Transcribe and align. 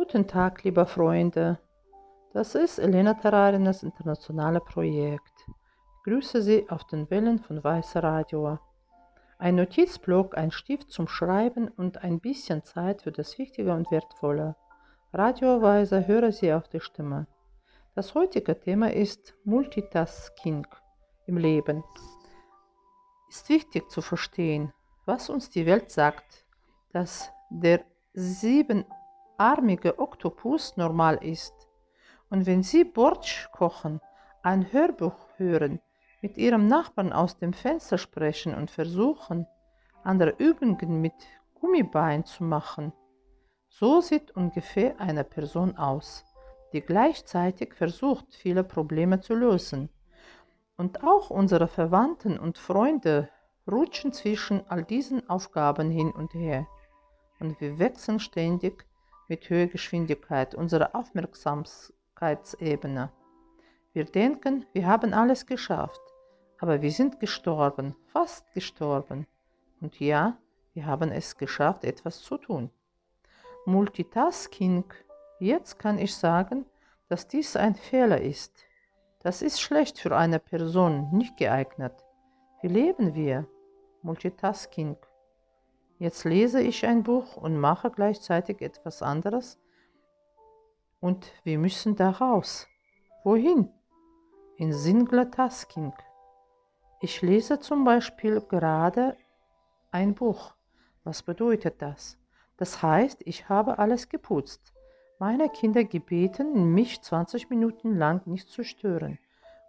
Guten 0.00 0.28
Tag, 0.28 0.62
liebe 0.62 0.86
Freunde. 0.86 1.58
Das 2.32 2.54
ist 2.54 2.78
Elena 2.78 3.14
Terrarinas 3.14 3.82
internationale 3.82 4.60
Projekt. 4.60 5.44
Ich 5.48 6.04
grüße 6.04 6.40
Sie 6.40 6.70
auf 6.70 6.84
den 6.84 7.10
Wellen 7.10 7.40
von 7.40 7.64
Weißer 7.64 8.04
Radio. 8.04 8.60
Ein 9.38 9.56
Notizblock, 9.56 10.38
ein 10.38 10.52
Stift 10.52 10.92
zum 10.92 11.08
Schreiben 11.08 11.66
und 11.66 12.04
ein 12.04 12.20
bisschen 12.20 12.62
Zeit 12.62 13.02
für 13.02 13.10
das 13.10 13.38
Wichtige 13.38 13.72
und 13.72 13.90
Wertvolle. 13.90 14.54
Radioweise 15.12 16.06
höre 16.06 16.30
Sie 16.30 16.52
auf 16.52 16.68
die 16.68 16.78
Stimme. 16.78 17.26
Das 17.96 18.14
heutige 18.14 18.60
Thema 18.60 18.92
ist 18.92 19.34
Multitasking 19.42 20.64
im 21.26 21.38
Leben. 21.38 21.82
Ist 23.28 23.48
wichtig 23.48 23.90
zu 23.90 24.00
verstehen, 24.00 24.72
was 25.06 25.28
uns 25.28 25.50
die 25.50 25.66
Welt 25.66 25.90
sagt, 25.90 26.46
dass 26.92 27.32
der 27.50 27.80
siebenarmige 29.38 30.00
Oktopus 30.00 30.76
normal 30.76 31.18
ist. 31.22 31.54
Und 32.28 32.46
wenn 32.46 32.64
Sie 32.64 32.82
Bortsch 32.82 33.48
kochen, 33.52 34.00
ein 34.42 34.72
Hörbuch 34.72 35.14
hören, 35.36 35.80
mit 36.20 36.36
Ihrem 36.36 36.66
Nachbarn 36.66 37.12
aus 37.12 37.38
dem 37.38 37.52
Fenster 37.52 37.98
sprechen 37.98 38.52
und 38.52 38.68
versuchen, 38.68 39.46
andere 40.02 40.34
Übungen 40.38 41.00
mit 41.00 41.14
Gummibein 41.54 42.24
zu 42.24 42.42
machen, 42.42 42.92
so 43.68 44.00
sieht 44.00 44.32
ungefähr 44.32 45.00
eine 45.00 45.22
Person 45.22 45.76
aus, 45.76 46.24
die 46.72 46.80
gleichzeitig 46.80 47.74
versucht, 47.74 48.34
viele 48.34 48.64
Probleme 48.64 49.20
zu 49.20 49.34
lösen. 49.34 49.88
Und 50.76 51.04
auch 51.04 51.30
unsere 51.30 51.68
Verwandten 51.68 52.40
und 52.40 52.58
Freunde 52.58 53.28
rutschen 53.70 54.12
zwischen 54.12 54.66
all 54.68 54.82
diesen 54.82 55.30
Aufgaben 55.30 55.90
hin 55.90 56.10
und 56.10 56.34
her. 56.34 56.66
Und 57.38 57.60
wir 57.60 57.78
wechseln 57.78 58.18
ständig 58.18 58.87
mit 59.28 59.48
höherer 59.48 59.68
Geschwindigkeit 59.68 60.54
unsere 60.54 60.94
Aufmerksamkeitsebene. 60.94 63.10
Wir 63.92 64.04
denken, 64.04 64.66
wir 64.72 64.86
haben 64.86 65.14
alles 65.14 65.46
geschafft, 65.46 66.00
aber 66.58 66.82
wir 66.82 66.90
sind 66.90 67.20
gestorben, 67.20 67.94
fast 68.12 68.52
gestorben. 68.52 69.26
Und 69.80 70.00
ja, 70.00 70.36
wir 70.74 70.86
haben 70.86 71.12
es 71.12 71.36
geschafft, 71.36 71.84
etwas 71.84 72.20
zu 72.20 72.38
tun. 72.38 72.70
Multitasking, 73.66 74.84
jetzt 75.40 75.78
kann 75.78 75.98
ich 75.98 76.14
sagen, 76.14 76.64
dass 77.08 77.28
dies 77.28 77.56
ein 77.56 77.74
Fehler 77.74 78.20
ist. 78.20 78.64
Das 79.20 79.42
ist 79.42 79.60
schlecht 79.60 79.98
für 79.98 80.16
eine 80.16 80.38
Person, 80.38 81.10
nicht 81.12 81.36
geeignet. 81.36 81.92
Wie 82.62 82.68
leben 82.68 83.14
wir? 83.14 83.46
Multitasking. 84.02 84.96
Jetzt 85.98 86.24
lese 86.24 86.60
ich 86.60 86.86
ein 86.86 87.02
Buch 87.02 87.36
und 87.36 87.58
mache 87.58 87.90
gleichzeitig 87.90 88.62
etwas 88.62 89.02
anderes. 89.02 89.58
Und 91.00 91.32
wir 91.42 91.58
müssen 91.58 91.96
da 91.96 92.10
raus. 92.10 92.68
Wohin? 93.24 93.68
In 94.56 94.72
Singular 94.72 95.28
Tasking. 95.28 95.92
Ich 97.00 97.20
lese 97.22 97.58
zum 97.58 97.84
Beispiel 97.84 98.40
gerade 98.40 99.16
ein 99.90 100.14
Buch. 100.14 100.54
Was 101.02 101.22
bedeutet 101.22 101.82
das? 101.82 102.16
Das 102.58 102.80
heißt, 102.82 103.22
ich 103.24 103.48
habe 103.48 103.78
alles 103.78 104.08
geputzt. 104.08 104.72
Meine 105.18 105.48
Kinder 105.48 105.82
gebeten, 105.82 106.74
mich 106.74 107.02
20 107.02 107.50
Minuten 107.50 107.96
lang 107.96 108.24
nicht 108.26 108.48
zu 108.48 108.62
stören 108.62 109.18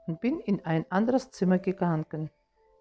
und 0.05 0.21
bin 0.21 0.39
in 0.39 0.64
ein 0.64 0.86
anderes 0.91 1.31
Zimmer 1.31 1.58
gegangen. 1.58 2.30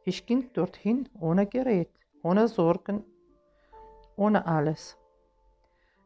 Ich 0.05 0.27
ging 0.27 0.53
dorthin 0.53 1.09
ohne 1.19 1.47
Gerät, 1.47 1.91
ohne 2.23 2.49
Sorgen, 2.49 3.05
ohne 4.19 4.47
alles. 4.47 4.99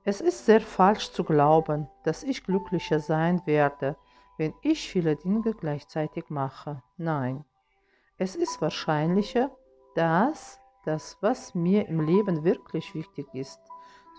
Es 0.05 0.21
ist 0.21 0.47
sehr 0.47 0.61
falsch 0.61 1.13
zu 1.13 1.25
glauben, 1.25 1.89
dass 2.05 2.23
ich 2.23 2.45
glücklicher 2.45 3.01
sein 3.01 3.43
werde, 3.47 3.97
wenn 4.37 4.55
ich 4.63 4.89
viele 4.89 5.17
Dinge 5.17 5.55
gleichzeitig 5.55 6.29
mache. 6.29 6.83
Nein, 6.97 7.45
es 8.19 8.37
ist 8.37 8.61
wahrscheinlicher, 8.61 9.51
dass 9.95 10.61
das, 10.84 11.19
was 11.21 11.55
mir 11.55 11.89
im 11.89 12.01
Leben 12.01 12.45
wirklich 12.45 12.95
wichtig 12.95 13.27
ist, 13.34 13.61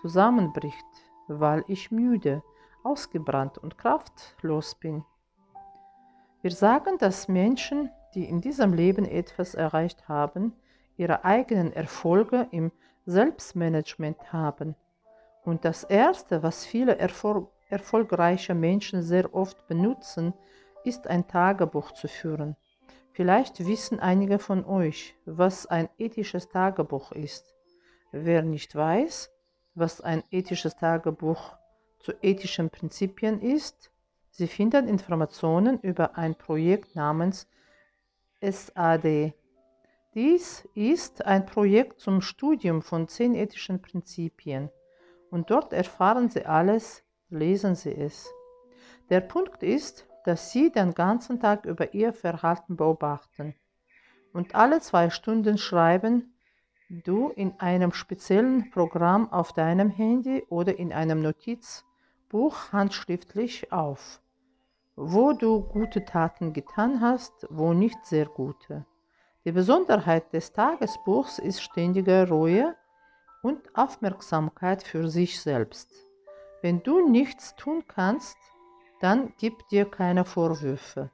zusammenbricht, 0.00 0.84
weil 1.28 1.64
ich 1.68 1.90
müde, 1.90 2.42
ausgebrannt 2.82 3.58
und 3.58 3.78
kraftlos 3.78 4.74
bin. 4.74 5.04
Wir 6.42 6.50
sagen, 6.50 6.98
dass 6.98 7.28
Menschen 7.28 7.90
die 8.14 8.24
in 8.28 8.40
diesem 8.40 8.72
Leben 8.72 9.04
etwas 9.04 9.54
erreicht 9.54 10.08
haben, 10.08 10.54
ihre 10.96 11.24
eigenen 11.24 11.72
Erfolge 11.72 12.46
im 12.52 12.70
Selbstmanagement 13.06 14.32
haben. 14.32 14.74
Und 15.44 15.64
das 15.64 15.84
Erste, 15.84 16.42
was 16.42 16.64
viele 16.64 16.98
erfol 16.98 17.48
erfolgreiche 17.70 18.54
Menschen 18.54 19.02
sehr 19.02 19.34
oft 19.34 19.66
benutzen, 19.66 20.34
ist 20.84 21.06
ein 21.06 21.26
Tagebuch 21.26 21.92
zu 21.92 22.08
führen. 22.08 22.56
Vielleicht 23.12 23.66
wissen 23.66 24.00
einige 24.00 24.38
von 24.38 24.64
euch, 24.64 25.16
was 25.24 25.66
ein 25.66 25.88
ethisches 25.98 26.48
Tagebuch 26.48 27.10
ist. 27.12 27.54
Wer 28.12 28.42
nicht 28.42 28.76
weiß, 28.76 29.30
was 29.74 30.00
ein 30.02 30.22
ethisches 30.30 30.76
Tagebuch 30.76 31.56
zu 32.00 32.12
ethischen 32.22 32.70
Prinzipien 32.70 33.40
ist, 33.40 33.90
Sie 34.36 34.48
finden 34.48 34.88
Informationen 34.88 35.78
über 35.78 36.18
ein 36.18 36.34
Projekt 36.34 36.96
namens 36.96 37.46
SAD. 38.40 39.32
Dies 40.14 40.68
ist 40.74 41.24
ein 41.24 41.44
Projekt 41.44 42.00
zum 42.00 42.20
Studium 42.20 42.82
von 42.82 43.08
zehn 43.08 43.34
ethischen 43.34 43.82
Prinzipien 43.82 44.70
und 45.30 45.50
dort 45.50 45.72
erfahren 45.72 46.30
Sie 46.30 46.46
alles, 46.46 47.02
lesen 47.30 47.74
Sie 47.74 47.92
es. 47.92 48.32
Der 49.10 49.20
Punkt 49.20 49.62
ist, 49.62 50.06
dass 50.24 50.52
Sie 50.52 50.70
den 50.70 50.94
ganzen 50.94 51.40
Tag 51.40 51.64
über 51.64 51.94
Ihr 51.94 52.12
Verhalten 52.12 52.76
beobachten 52.76 53.54
und 54.32 54.54
alle 54.54 54.80
zwei 54.80 55.10
Stunden 55.10 55.58
schreiben 55.58 56.34
du 56.88 57.30
in 57.30 57.58
einem 57.58 57.92
speziellen 57.92 58.70
Programm 58.70 59.32
auf 59.32 59.52
deinem 59.52 59.90
Handy 59.90 60.44
oder 60.48 60.78
in 60.78 60.92
einem 60.92 61.22
Notizbuch 61.22 62.72
handschriftlich 62.72 63.72
auf 63.72 64.20
wo 64.96 65.32
du 65.32 65.60
gute 65.60 66.04
Taten 66.04 66.52
getan 66.52 67.00
hast, 67.00 67.46
wo 67.50 67.72
nicht 67.72 68.04
sehr 68.06 68.26
gute. 68.26 68.86
Die 69.44 69.52
Besonderheit 69.52 70.32
des 70.32 70.54
Tagesbuchs 70.54 71.38
ist 71.38 71.60
ständige 71.60 72.26
Ruhe 72.28 72.74
und 73.42 73.58
Aufmerksamkeit 73.76 74.82
für 74.82 75.10
sich 75.10 75.38
selbst. 75.38 75.92
Wenn 76.62 76.82
du 76.82 77.06
nichts 77.06 77.54
tun 77.56 77.84
kannst, 77.86 78.38
dann 79.00 79.34
gib 79.38 79.68
dir 79.68 79.84
keine 79.84 80.24
Vorwürfe. 80.24 81.10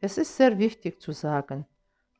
Es 0.00 0.16
ist 0.16 0.34
sehr 0.38 0.58
wichtig 0.58 1.02
zu 1.02 1.12
sagen, 1.12 1.66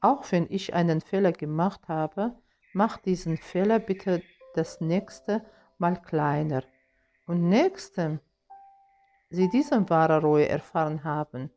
auch 0.02 0.30
wenn 0.32 0.46
ich 0.50 0.74
einen 0.74 1.00
Fehler 1.00 1.32
gemacht 1.32 1.88
habe, 1.88 2.34
mach 2.74 2.98
diesen 2.98 3.38
Fehler 3.38 3.78
bitte 3.78 4.22
das 4.54 4.82
nächste 4.82 5.46
Mal 5.78 5.96
kleiner. 6.02 6.62
Und 7.26 7.48
nächstem 7.48 8.20
sie 9.30 9.48
diese 9.48 9.88
wahre 9.88 10.20
Ruhe 10.20 10.46
erfahren 10.46 11.04
haben, 11.04 11.50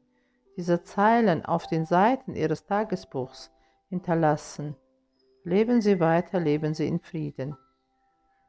diese 0.56 0.81
Zeilen 0.84 1.44
auf 1.44 1.68
den 1.68 1.85
Seiten 1.85 2.35
ihres 2.35 2.66
Tagesbuchs 2.66 3.51
hinterlassen. 3.91 4.75
Leben 5.44 5.81
Sie 5.81 6.00
weiter, 6.00 6.40
leben 6.40 6.74
Sie 6.74 6.88
in 6.88 7.00
Frieden. 7.00 7.57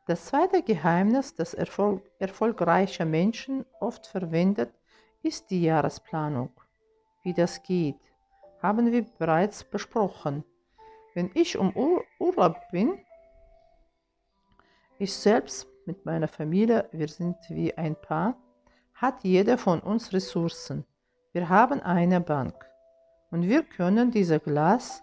Das 0.07 0.27
zweite 0.27 0.63
Geheimnis, 0.63 1.35
das 1.35 1.53
Erfolg, 1.53 2.03
erfolgreiche 2.19 3.05
Menschen 3.05 3.67
oft 3.81 4.07
verwendet, 4.07 4.73
ist 5.23 5.51
die 5.51 5.63
Jahresplanung. 5.63 6.51
Wie 7.25 7.35
das 7.35 7.63
geht, 7.63 8.01
haben 8.63 8.93
wir 8.93 9.03
bereits 9.19 9.65
besprochen. 9.65 10.45
Wenn 11.15 11.31
ich 11.35 11.59
um 11.59 11.75
Ur 11.77 12.05
Urlaub 12.19 12.57
bin, 12.71 12.99
ich 14.99 15.13
selbst 15.13 15.67
mit 15.87 16.07
meiner 16.07 16.29
Familie, 16.29 16.89
wir 16.93 17.09
sind 17.09 17.37
wie 17.49 17.77
ein 17.77 17.97
Paar, 17.97 18.37
hat 18.95 19.25
jeder 19.25 19.59
von 19.59 19.81
uns 19.81 20.13
Ressourcen. 20.13 20.85
Wir 21.33 21.49
haben 21.49 21.81
eine 21.81 22.21
Bank 22.21 22.55
und 23.31 23.43
wir 23.43 23.65
können 23.65 24.13
dieses 24.13 24.43
Glas 24.43 25.03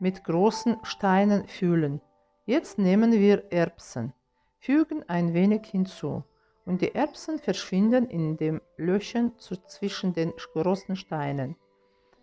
mit 0.00 0.24
großen 0.24 0.78
Steinen 0.82 1.46
füllen. 1.46 2.00
Jetzt 2.46 2.78
nehmen 2.78 3.12
wir 3.12 3.52
Erbsen, 3.52 4.12
fügen 4.58 5.08
ein 5.08 5.34
wenig 5.34 5.66
hinzu 5.66 6.24
und 6.64 6.80
die 6.80 6.94
Erbsen 6.94 7.38
verschwinden 7.38 8.08
in 8.08 8.36
dem 8.36 8.60
Löchern 8.76 9.32
zwischen 9.38 10.12
den 10.14 10.32
großen 10.54 10.96
Steinen. 10.96 11.56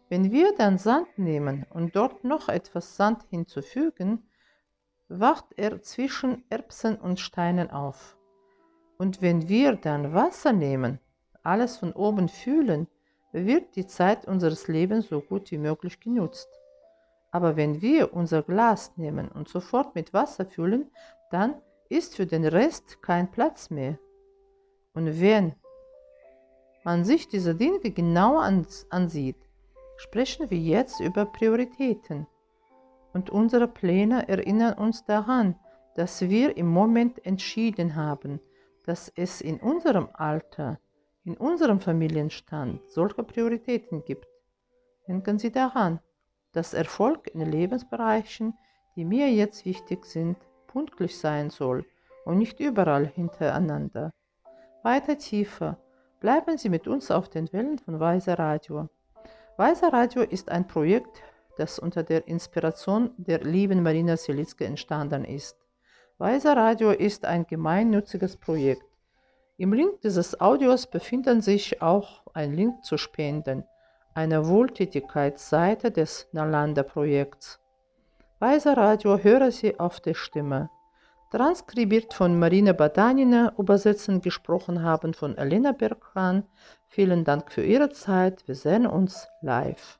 Wenn 0.09 0.31
wir 0.31 0.53
dann 0.55 0.77
Sand 0.77 1.17
nehmen 1.17 1.65
und 1.69 1.95
dort 1.95 2.23
noch 2.23 2.49
etwas 2.49 2.95
Sand 2.95 3.23
hinzufügen, 3.29 4.27
wacht 5.09 5.45
er 5.55 5.81
zwischen 5.81 6.43
Erbsen 6.49 6.95
und 6.97 7.19
Steinen 7.19 7.69
auf. 7.71 8.17
Und 8.97 9.21
wenn 9.21 9.47
wir 9.47 9.75
dann 9.75 10.13
Wasser 10.13 10.51
nehmen, 10.51 10.99
alles 11.43 11.77
von 11.77 11.93
oben 11.93 12.27
fühlen, 12.27 12.87
wird 13.31 13.75
die 13.75 13.85
Zeit 13.85 14.25
unseres 14.27 14.67
Lebens 14.67 15.07
so 15.09 15.21
gut 15.21 15.51
wie 15.51 15.57
möglich 15.57 15.99
genutzt. 15.99 16.49
Aber 17.31 17.55
wenn 17.55 17.81
wir 17.81 18.13
unser 18.13 18.41
Glas 18.43 18.97
nehmen 18.97 19.29
und 19.29 19.49
sofort 19.49 19.95
mit 19.95 20.13
Wasser 20.13 20.45
füllen, 20.45 20.91
dann 21.31 21.55
ist 21.89 22.15
für 22.15 22.25
den 22.25 22.45
Rest 22.45 23.01
kein 23.01 23.31
Platz 23.31 23.69
mehr. 23.69 23.97
Und 24.93 25.19
wenn 25.21 25.55
man 26.83 27.03
sich 27.03 27.27
diese 27.27 27.53
Dinge 27.53 27.79
genau 27.79 28.39
ansieht, 28.89 29.37
sprechen 29.97 30.49
wir 30.49 30.57
jetzt 30.57 30.99
über 30.99 31.25
Prioritäten. 31.25 32.27
Und 33.13 33.29
unsere 33.29 33.67
Pläne 33.67 34.27
erinnern 34.27 34.73
uns 34.73 35.03
daran, 35.05 35.55
dass 35.95 36.21
wir 36.21 36.55
im 36.55 36.67
Moment 36.67 37.25
entschieden 37.25 37.95
haben, 37.95 38.39
dass 38.85 39.11
es 39.15 39.41
in 39.41 39.59
unserem 39.59 40.09
Alter, 40.13 40.79
in 41.25 41.35
unserem 41.35 41.81
Familienstand 41.81 42.79
solche 42.89 43.23
Prioritäten 43.23 44.05
gibt. 44.05 44.27
Denken 45.07 45.39
Sie 45.39 45.51
daran, 45.51 45.99
dass 46.57 46.73
Erfolg 46.73 47.27
in 47.35 47.41
Lebensbereichen, 47.41 48.57
die 48.95 49.05
mir 49.05 49.29
jetzt 49.29 49.63
wichtig 49.63 50.07
sind, 50.07 50.37
punktlich 50.65 51.15
sein 51.19 51.51
soll 51.51 51.85
und 52.25 52.39
nicht 52.39 52.59
überall 52.59 53.05
hintereinander. 53.05 54.09
Weiter 54.81 55.19
tiefer, 55.19 55.77
bleiben 56.19 56.57
Sie 56.57 56.69
mit 56.69 56.87
uns 56.87 57.11
auf 57.11 57.29
den 57.29 57.53
Wellen 57.53 57.77
von 57.77 57.99
Weiser 57.99 58.39
Radio. 58.39 58.89
Weiser 59.57 59.93
Radio 59.93 60.23
ist 60.23 60.49
ein 60.49 60.67
Projekt, 60.67 61.21
das 61.57 61.77
unter 61.77 62.01
der 62.01 62.27
Inspiration 62.27 63.11
der 63.17 63.43
lieben 63.43 63.83
Marina 63.83 64.17
Selitzke 64.17 64.65
entstanden 64.65 65.25
ist. 65.25 65.57
Weiser 66.17 66.57
Radio 66.57 66.89
ist 66.89 67.23
ein 67.23 67.45
gemeinnütziges 67.45 68.35
Projekt. 68.35 68.85
Im 69.57 69.73
Link 69.73 70.01
dieses 70.01 70.41
Audios 70.41 70.87
befindet 70.87 71.43
sich 71.43 71.83
auch 71.83 72.23
ein 72.33 72.55
Link 72.55 72.83
zu 72.83 72.97
Spenden, 72.97 73.63
einer 74.17 74.47
Wohltätigkeitsseite 74.47 75.91
des 75.91 76.27
Nalanda-Projekts. 76.31 77.59
Weiser 78.39 78.75
Radio 78.75 79.19
höre 79.19 79.51
Sie 79.51 79.79
auf 79.79 79.99
der 79.99 80.15
Stimme. 80.15 80.71
Transkribiert 81.29 82.15
von 82.15 82.39
Marina 82.39 82.73
Badanina, 82.73 83.53
übersetzen 83.59 84.21
gesprochen 84.21 84.81
haben 84.81 85.13
von 85.13 85.37
Elena 85.37 85.71
Berghan. 85.71 86.45
Vielen 86.87 87.25
Dank 87.25 87.51
für 87.51 87.63
Ihre 87.63 87.91
Zeit. 87.91 88.47
Wir 88.47 88.55
sehen 88.55 88.87
uns 88.87 89.27
live. 89.43 89.99